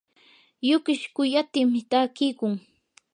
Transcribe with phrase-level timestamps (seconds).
[0.67, 2.53] yukish quyatimi takiykun.